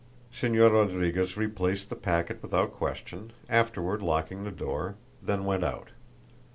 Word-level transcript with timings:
Señor 0.33 0.71
Rodriguez 0.71 1.37
replaced 1.37 1.89
the 1.91 1.95
packet 1.95 2.41
without 2.41 2.71
question, 2.73 3.33
afterward 3.47 4.01
locking 4.01 4.43
the 4.43 4.49
door, 4.49 4.95
then 5.21 5.45
went 5.45 5.63
out. 5.63 5.89